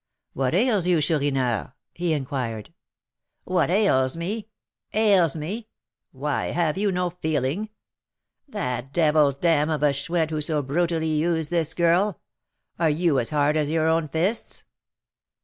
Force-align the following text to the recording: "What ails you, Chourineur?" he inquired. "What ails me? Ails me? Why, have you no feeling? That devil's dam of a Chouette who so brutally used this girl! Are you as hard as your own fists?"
"What 0.33 0.55
ails 0.55 0.87
you, 0.87 0.99
Chourineur?" 0.99 1.73
he 1.93 2.13
inquired. 2.13 2.73
"What 3.43 3.69
ails 3.69 4.17
me? 4.17 4.49
Ails 4.95 5.35
me? 5.37 5.67
Why, 6.11 6.45
have 6.47 6.75
you 6.75 6.91
no 6.91 7.11
feeling? 7.11 7.69
That 8.47 8.93
devil's 8.93 9.35
dam 9.35 9.69
of 9.69 9.83
a 9.83 9.93
Chouette 9.93 10.31
who 10.31 10.41
so 10.41 10.63
brutally 10.63 11.05
used 11.05 11.51
this 11.51 11.75
girl! 11.75 12.19
Are 12.79 12.89
you 12.89 13.19
as 13.19 13.29
hard 13.29 13.55
as 13.55 13.69
your 13.69 13.85
own 13.87 14.07
fists?" 14.07 14.63